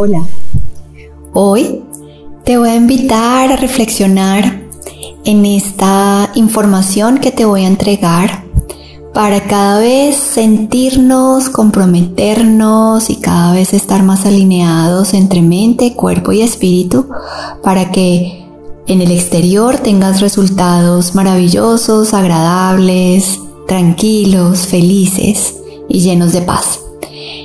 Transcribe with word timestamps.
Hola. 0.00 0.24
Hoy 1.34 1.82
te 2.44 2.56
voy 2.56 2.68
a 2.68 2.76
invitar 2.76 3.50
a 3.50 3.56
reflexionar 3.56 4.62
en 5.24 5.44
esta 5.44 6.30
información 6.36 7.18
que 7.18 7.32
te 7.32 7.44
voy 7.44 7.64
a 7.64 7.66
entregar 7.66 8.44
para 9.12 9.42
cada 9.48 9.80
vez 9.80 10.14
sentirnos, 10.14 11.48
comprometernos 11.48 13.10
y 13.10 13.16
cada 13.16 13.54
vez 13.54 13.74
estar 13.74 14.04
más 14.04 14.24
alineados 14.24 15.14
entre 15.14 15.42
mente, 15.42 15.94
cuerpo 15.94 16.30
y 16.30 16.42
espíritu 16.42 17.08
para 17.64 17.90
que 17.90 18.46
en 18.86 19.02
el 19.02 19.10
exterior 19.10 19.78
tengas 19.78 20.20
resultados 20.20 21.16
maravillosos, 21.16 22.14
agradables, 22.14 23.40
tranquilos, 23.66 24.60
felices 24.68 25.56
y 25.88 25.98
llenos 25.98 26.32
de 26.32 26.42
paz. 26.42 26.87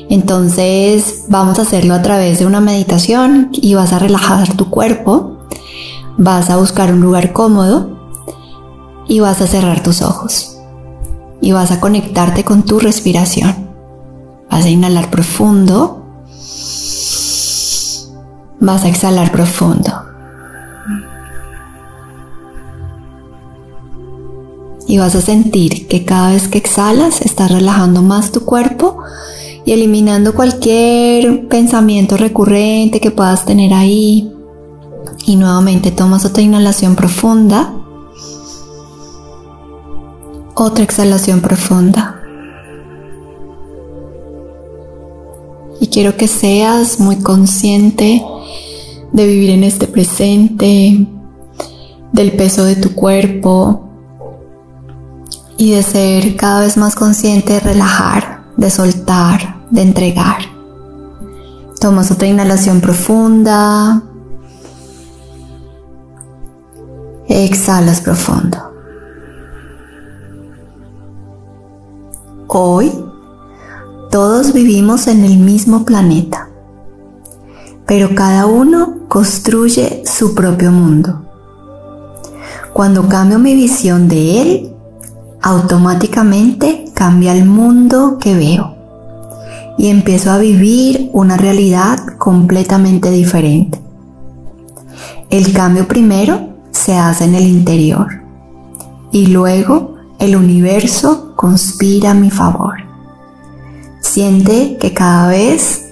Entonces 0.10 1.26
vamos 1.30 1.60
a 1.60 1.64
hacerlo 1.64 1.94
a 1.94 2.02
través 2.02 2.40
de 2.40 2.46
una 2.46 2.62
meditación 2.62 3.50
y 3.52 3.75
vas 3.75 3.94
a 3.94 4.00
relajar 4.00 4.56
tu 4.56 4.70
cuerpo, 4.70 5.38
vas 6.18 6.50
a 6.50 6.57
buscar 6.57 6.92
un 6.92 7.02
lugar 7.02 7.34
cómodo 7.34 8.00
y 9.08 9.20
vas 9.20 9.42
a 9.42 9.47
cerrar 9.47 9.82
tus 9.84 10.02
ojos 10.02 10.58
y 11.42 11.52
vas 11.52 11.71
a 11.71 11.80
conectarte 11.80 12.44
con 12.44 12.64
tu 12.64 12.80
respiración. 12.80 13.70
Vas 14.50 14.66
a 14.66 14.70
inhalar 14.70 15.10
profundo, 15.10 16.06
vas 18.60 18.83
a 18.83 18.88
exhalar 18.88 19.32
profundo. 19.32 19.92
y 24.94 24.97
vas 25.00 25.16
a 25.16 25.22
sentir 25.22 25.88
que 25.88 26.06
cada 26.06 26.32
vez 26.32 26.47
que 26.47 26.60
exhalas 26.60 27.22
estás 27.22 27.52
relajando 27.52 28.04
más 28.04 28.32
tu 28.32 28.46
cuerpo 28.46 29.00
y 29.66 29.72
eliminando 29.72 30.34
cualquier 30.34 31.48
pensamiento 31.48 32.17
recurrente 32.17 33.00
que 33.00 33.12
puedas 33.12 33.45
tener 33.45 33.73
ahí. 33.73 34.31
Y 35.26 35.36
nuevamente 35.36 35.92
tomas 35.92 36.25
otra 36.25 36.44
inhalación 36.44 36.95
profunda. 36.95 37.73
Otra 40.55 40.83
exhalación 40.83 41.42
profunda. 41.42 42.20
Y 45.80 45.88
quiero 45.88 46.16
que 46.17 46.27
seas 46.27 47.00
muy 47.00 47.17
consciente 47.17 48.23
de 49.11 49.27
vivir 49.27 49.52
en 49.52 49.64
este 49.64 49.88
presente, 49.88 51.08
del 52.11 52.31
peso 52.33 52.64
de 52.66 52.75
tu 52.75 52.94
cuerpo, 52.94 53.83
y 55.58 55.72
de 55.72 55.83
ser 55.83 56.36
cada 56.36 56.61
vez 56.61 56.77
más 56.77 56.95
consciente 56.95 57.53
de 57.53 57.59
relajar, 57.59 58.33
de 58.64 58.69
soltar, 58.69 59.66
de 59.72 59.81
entregar. 59.81 60.38
Tomas 61.81 62.11
otra 62.11 62.30
inhalación 62.30 62.80
profunda. 62.80 64.02
Exhalas 67.28 68.00
profundo. 68.00 68.58
Hoy 72.47 72.89
todos 74.09 74.53
vivimos 74.53 75.08
en 75.08 75.25
el 75.25 75.39
mismo 75.39 75.83
planeta, 75.83 76.48
pero 77.86 78.16
cada 78.16 78.45
uno 78.45 79.00
construye 79.09 80.03
su 80.05 80.33
propio 80.33 80.72
mundo. 80.72 81.25
Cuando 82.72 83.09
cambio 83.09 83.39
mi 83.39 83.55
visión 83.55 84.08
de 84.08 84.42
él, 84.42 84.72
automáticamente 85.44 86.86
cambia 86.94 87.33
el 87.33 87.44
mundo 87.45 88.17
que 88.17 88.33
veo 88.33 88.75
y 89.77 89.89
empiezo 89.89 90.31
a 90.31 90.38
vivir 90.38 91.09
una 91.11 91.36
realidad 91.36 91.99
completamente 92.17 93.11
diferente. 93.11 93.80
El 95.30 95.52
cambio 95.52 95.88
primero 95.88 96.49
se 96.71 96.95
hace 96.95 97.25
en 97.25 97.36
el 97.36 97.45
interior 97.45 98.08
y 99.11 99.27
luego 99.27 99.95
el 100.17 100.37
universo 100.37 101.33
conspira 101.36 102.11
a 102.11 102.15
mi 102.15 102.31
favor. 102.31 102.75
Siente 103.99 104.77
que 104.80 104.93
cada 104.93 105.27
vez 105.27 105.89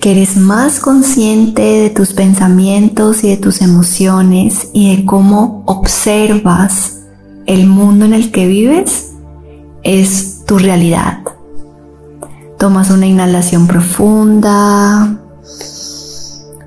que 0.00 0.10
eres 0.10 0.36
más 0.36 0.80
consciente 0.80 1.62
de 1.62 1.90
tus 1.90 2.12
pensamientos 2.14 3.22
y 3.22 3.28
de 3.28 3.36
tus 3.36 3.62
emociones 3.62 4.70
y 4.72 4.96
de 4.96 5.04
cómo 5.04 5.62
observas 5.66 6.95
el 7.46 7.66
mundo 7.66 8.04
en 8.04 8.12
el 8.12 8.32
que 8.32 8.46
vives 8.46 9.12
es 9.82 10.44
tu 10.46 10.58
realidad. 10.58 11.20
Tomas 12.58 12.90
una 12.90 13.06
inhalación 13.06 13.66
profunda, 13.66 15.18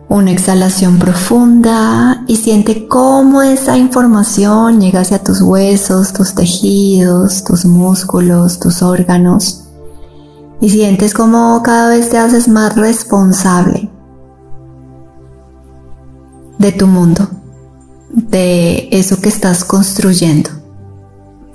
una 0.07 0.31
exhalación 0.31 0.97
profunda 0.97 2.23
y 2.27 2.37
siente 2.37 2.87
cómo 2.87 3.41
esa 3.41 3.77
información 3.77 4.79
llega 4.79 5.01
hacia 5.01 5.21
tus 5.21 5.41
huesos, 5.41 6.13
tus 6.13 6.33
tejidos, 6.33 7.43
tus 7.43 7.65
músculos, 7.65 8.59
tus 8.59 8.81
órganos. 8.81 9.65
Y 10.61 10.69
sientes 10.69 11.13
cómo 11.13 11.61
cada 11.63 11.89
vez 11.89 12.09
te 12.09 12.17
haces 12.17 12.47
más 12.47 12.75
responsable 12.75 13.89
de 16.57 16.71
tu 16.71 16.87
mundo, 16.87 17.27
de 18.09 18.89
eso 18.91 19.21
que 19.21 19.29
estás 19.29 19.63
construyendo 19.63 20.58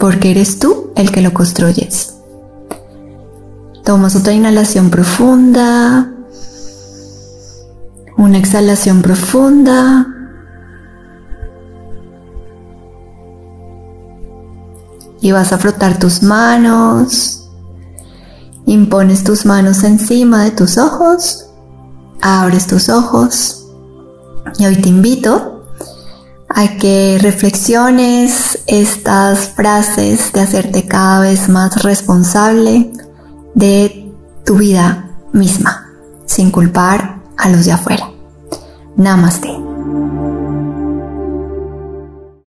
porque 0.04 0.32
eres 0.32 0.58
tú 0.58 0.90
el 0.96 1.10
que 1.10 1.22
lo 1.22 1.32
construyes. 1.32 2.16
Tomas 3.84 4.14
otra 4.14 4.34
inhalación 4.34 4.90
profunda, 4.90 6.12
una 8.18 8.36
exhalación 8.36 9.00
profunda. 9.00 10.06
Y 15.22 15.32
vas 15.32 15.54
a 15.54 15.56
frotar 15.56 15.98
tus 15.98 16.22
manos. 16.22 17.48
Impones 18.66 19.24
tus 19.24 19.46
manos 19.46 19.84
encima 19.84 20.44
de 20.44 20.50
tus 20.50 20.76
ojos. 20.76 21.46
Abres 22.20 22.66
tus 22.66 22.90
ojos. 22.90 23.68
Y 24.58 24.66
hoy 24.66 24.76
te 24.76 24.90
invito 24.90 25.64
a 26.50 26.76
que 26.76 27.18
reflexiones 27.22 28.53
estas 28.66 29.48
frases 29.48 30.32
de 30.32 30.40
hacerte 30.40 30.86
cada 30.86 31.20
vez 31.20 31.48
más 31.48 31.82
responsable 31.82 32.90
de 33.54 34.12
tu 34.44 34.56
vida 34.56 35.10
misma, 35.32 35.88
sin 36.26 36.50
culpar 36.50 37.20
a 37.36 37.48
los 37.48 37.64
de 37.64 37.72
afuera. 37.72 38.10
Namaste. 38.96 39.63